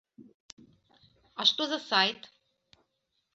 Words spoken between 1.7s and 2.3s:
за сайт?